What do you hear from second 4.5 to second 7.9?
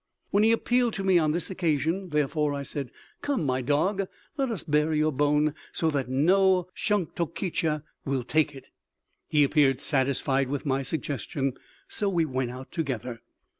bury your bone so that no Shunktokecha